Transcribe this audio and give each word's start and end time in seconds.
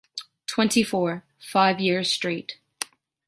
Twenty-four, 0.47 1.25
Five 1.37 1.79
Years 1.79 2.09
street 2.11 2.57